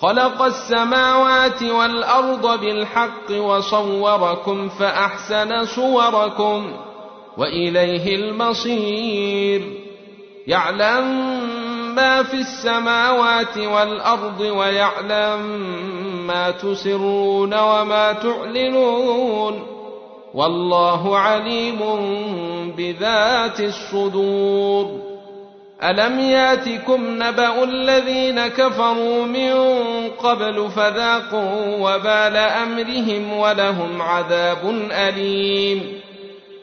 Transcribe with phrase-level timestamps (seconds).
[0.00, 6.72] خلق السماوات والأرض بالحق وصوركم فأحسن صوركم
[7.36, 9.62] وإليه المصير.
[10.46, 11.04] يعلم
[11.94, 15.40] ما في السماوات والأرض ويعلم
[16.26, 19.66] ما تسرون وما تعلنون.
[20.34, 21.80] والله عليم
[22.76, 25.15] بذات الصدور.
[25.82, 29.54] الم ياتكم نبا الذين كفروا من
[30.10, 36.00] قبل فذاقوا وبال امرهم ولهم عذاب اليم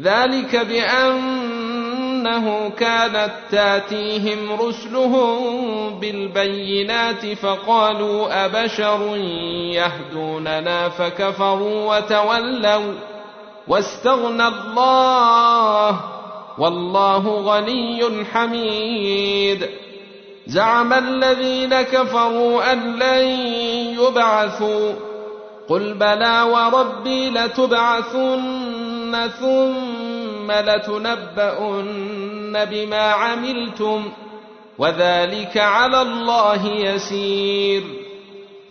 [0.00, 1.90] ذلك بانه
[2.78, 9.16] كانت تاتيهم رسلهم بالبينات فقالوا ابشر
[9.74, 12.94] يهدوننا فكفروا وتولوا
[13.68, 16.19] واستغنى الله
[16.60, 19.68] والله غني حميد.
[20.46, 23.24] زعم الذين كفروا أن لن
[24.00, 24.92] يبعثوا.
[25.68, 34.12] قل بلى وربي لتبعثن ثم لتنبؤن بما عملتم
[34.78, 37.82] وذلك على الله يسير.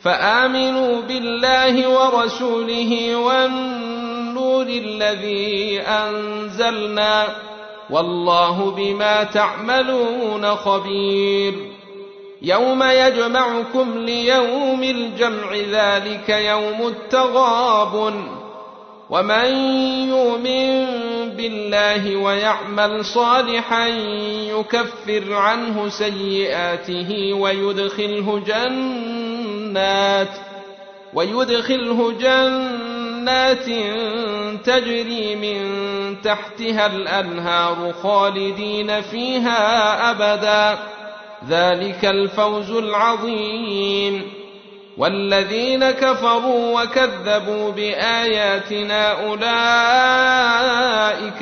[0.02, 7.49] فآمنوا بالله ورسوله والنور الذي أنزلنا.
[7.90, 11.80] والله بما تعملون خبير.
[12.42, 18.14] يوم يجمعكم ليوم الجمع ذلك يوم التغاب
[19.10, 19.46] ومن
[20.10, 20.86] يؤمن
[21.38, 23.88] بالله ويعمل صالحا
[24.48, 30.30] يكفر عنه سيئاته ويدخله جنات
[31.14, 32.89] ويدخله جنات
[34.64, 35.82] تجري من
[36.22, 40.80] تحتها الأنهار خالدين فيها أبدا.
[41.50, 44.22] ذلك الفوز العظيم.
[44.98, 49.44] والذين كفروا وكذبوا بآياتنا أولئك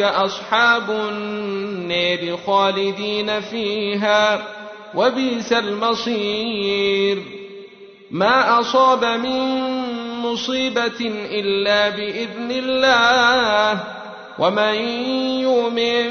[0.01, 4.43] أصحاب النير خالدين فيها.
[4.95, 7.23] وبئس المصير.
[8.11, 9.76] ما أصاب من
[10.25, 13.83] مصيبه الا باذن الله
[14.39, 14.75] ومن
[15.41, 16.09] يؤمن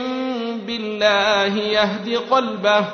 [0.66, 2.84] بالله يهد قلبه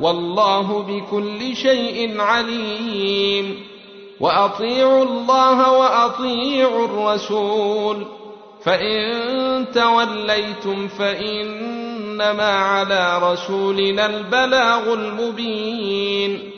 [0.00, 3.66] والله بكل شيء عليم
[4.20, 8.06] واطيعوا الله واطيعوا الرسول
[8.64, 16.49] فان توليتم فانما على رسولنا البلاغ المبين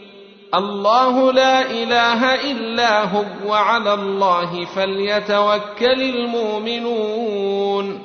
[0.54, 8.04] الله لا إله إلا هو وعلى الله فليتوكل المؤمنون.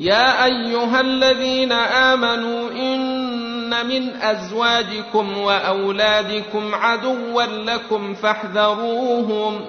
[0.00, 9.60] يا أيها الذين آمنوا إن من أزواجكم وأولادكم عدوا لكم فاحذروهم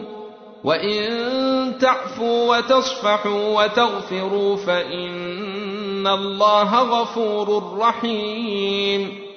[0.63, 9.28] وإن تعفوا وتصفحوا وتغفروا فإن الله غفور رحيم.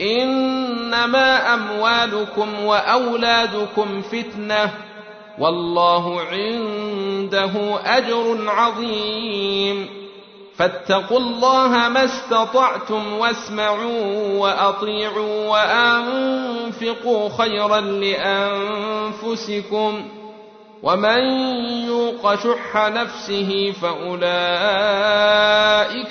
[0.00, 4.70] إنما أموالكم وأولادكم فتنة
[5.38, 7.50] والله عنده
[7.84, 9.88] أجر عظيم.
[10.56, 17.80] فاتقوا الله ما استطعتم واسمعوا وأطيعوا وأنفقوا خيرا
[19.20, 20.08] لأنفسكم.
[20.82, 21.18] ومن
[21.86, 24.26] يوق شح نفسه فأولئك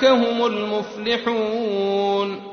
[0.05, 2.53] هم المفلحون.